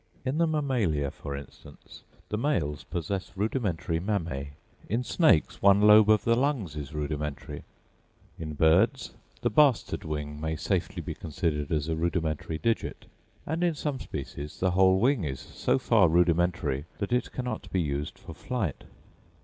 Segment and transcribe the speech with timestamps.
[0.25, 4.47] In the mammalia, for instance, the males possess rudimentary mammæ;
[4.89, 7.61] in snakes one lobe of the lungs is rudimentary;
[8.39, 13.05] in birds the "bastard wing" may safely be considered as a rudimentary digit,
[13.45, 17.79] and in some species the whole wing is so far rudimentary that it cannot be
[17.79, 18.85] used for flight.